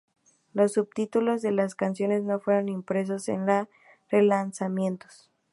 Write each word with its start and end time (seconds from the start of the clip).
Los 0.55 0.73
subtítulos 0.73 1.43
de 1.43 1.51
las 1.51 1.75
canciones 1.75 2.23
no 2.23 2.39
fueron 2.39 2.69
impresos 2.69 3.29
en 3.29 3.45
los 3.45 3.67
relanzamientos. 4.09 5.29